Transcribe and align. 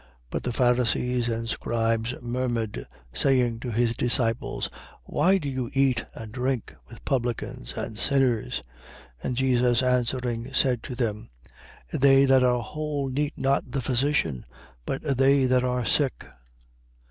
5:30. 0.03 0.07
But 0.31 0.41
the 0.41 0.51
Pharisees 0.51 1.29
and 1.29 1.47
scribes 1.47 2.15
murmured, 2.23 2.87
saying 3.13 3.59
to 3.59 3.71
his 3.71 3.95
disciples: 3.95 4.67
Why 5.03 5.37
do 5.37 5.47
you 5.47 5.69
eat 5.73 6.05
and 6.15 6.31
drink 6.31 6.73
with 6.87 7.05
publicans 7.05 7.75
and 7.77 7.95
sinners? 7.95 8.63
5:31. 9.19 9.25
And 9.25 9.37
Jesus 9.37 9.83
answering, 9.83 10.53
said 10.53 10.81
to 10.81 10.95
them: 10.95 11.29
They 11.91 12.25
that 12.25 12.41
are 12.41 12.63
whole 12.63 13.09
need 13.09 13.33
not 13.37 13.69
the 13.71 13.81
physician: 13.81 14.47
but 14.87 15.03
they 15.03 15.45
that 15.45 15.63
are 15.63 15.85
sick. 15.85 16.25